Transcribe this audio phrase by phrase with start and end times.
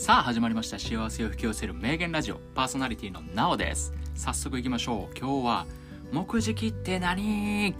[0.00, 0.78] さあ始まりました。
[0.78, 2.36] 幸せを引き寄せる名言ラジオ。
[2.54, 3.92] パーソナリティのなおです。
[4.14, 5.18] 早速いきましょう。
[5.18, 5.66] 今日は
[6.12, 7.74] 目次って何？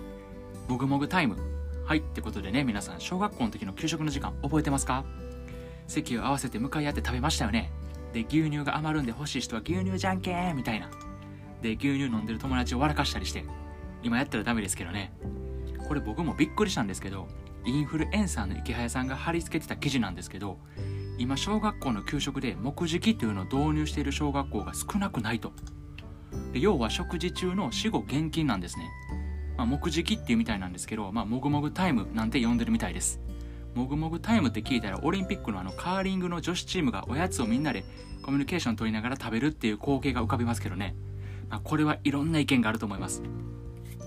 [0.66, 1.36] もぐもぐタイム。
[1.84, 5.04] はいってことでね皆さん小学校の時の給食の時間覚えてますか？
[5.86, 7.70] 席を合わせて向かい合って食べましたよね。
[8.12, 10.90] で牛乳が余るんで欲しい人は牛乳じゃんけんみたいな。
[11.62, 13.44] で牛乳飲んでる友達を笑かしたりして。
[14.02, 15.12] 今やったらダメですけどね。
[15.86, 17.28] これ僕もびっくりしたんですけど
[17.64, 20.58] インフルエンサーの池早さんが貼り付けてた記事なんですけど
[21.18, 25.52] 今小学校の給食で目次というのを導入している小学校が少なくないと。
[26.52, 28.88] で要は食事中の死後現金なんですね、
[29.56, 33.20] まあ、目次っていうみたいなんですけど、まあ、もぐもぐタイムなんて呼んでるみたいです。
[33.74, 37.84] もぐもぐタイムって聞いたらオリンピックのあのカーリングの女子チームがおやつをみんなで
[38.22, 40.94] コミュニケーション取りながら食べるっていう光景が浮かびますけどね、
[41.48, 43.22] まあ、これはいろんな意見があると思います。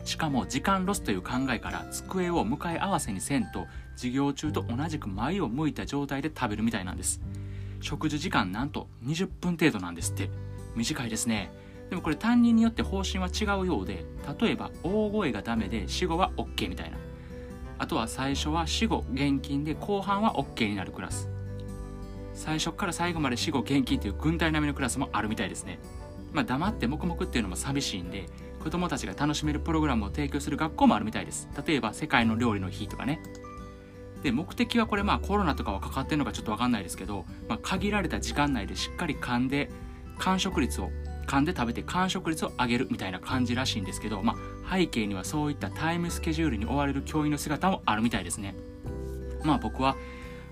[0.06, 7.22] しかも時間ロスという考えから机を向かい合わせにせんと授業中と同じく前を向いた状態で食べるみたいなんです。
[7.82, 10.30] 食事時間なんと20分程度なんですって。
[10.76, 11.52] 短いですね。
[11.90, 14.06] でもこれ担任によって方針は違うようで
[14.40, 16.98] 例えば大声がダメで死後は OK みたいな。
[17.78, 21.30] あとは最初は死後現金で後半は OK になるクラス。
[22.34, 25.80] 最初から最後まで死後現金という軍隊並みのクラスもあるみたいですね。
[26.32, 28.28] まあ黙って黙々っていうのも寂しいんで
[28.62, 31.50] 子供たちが楽しめるプログラムを提供する学校もあるみたいです。
[31.66, 33.22] 例えば世界の料理の日とかね。
[34.24, 39.72] で目的はこれまあコロナとかはかかってるのかちょっと分かんないですけど、まあ、限られた時間内でしっかり噛んで
[40.20, 40.92] 完食率を
[41.28, 44.36] 噛んで食べて完食率を上げるみたいな感じらしいんですけど、ま
[44.68, 48.56] あ、背景にはそういったタイムスケジュールに追われる教員の姿もあるみたいですね。
[49.44, 49.96] まあ僕は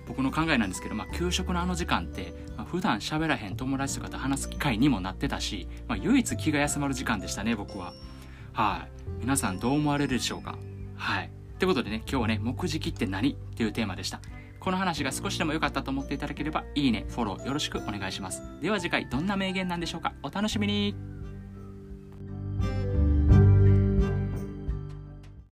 [0.10, 7.94] 僕の考えなんですけど、まあ、給食のあの時間って、まあ、普段喋らへん友達とかと話す機会にもなってたし、まあ、唯一気が休まる時間でしたね僕は。
[8.52, 9.22] はい。
[9.22, 10.58] 皆さんどう思われるでしょうか？
[10.96, 11.30] はい。
[11.60, 14.20] ということでね今日はね目次って何っていうテーマでした。
[14.60, 18.42] この話が少しでも良かったと思っていただければいいねフォローよろしくお願いします。
[18.62, 20.14] では次回どんな名言なんでしょうか？
[20.24, 21.19] お楽しみに！